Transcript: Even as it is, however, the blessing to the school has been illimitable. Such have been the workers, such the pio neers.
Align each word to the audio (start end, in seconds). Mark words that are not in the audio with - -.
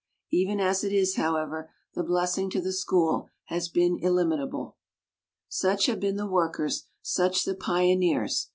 Even 0.31 0.59
as 0.59 0.83
it 0.83 0.91
is, 0.91 1.15
however, 1.17 1.69
the 1.93 2.01
blessing 2.03 2.49
to 2.49 2.59
the 2.59 2.73
school 2.73 3.29
has 3.45 3.69
been 3.69 3.99
illimitable. 4.01 4.75
Such 5.47 5.85
have 5.85 5.99
been 5.99 6.17
the 6.17 6.25
workers, 6.25 6.87
such 7.03 7.43
the 7.45 7.53
pio 7.53 7.95
neers. 7.95 8.47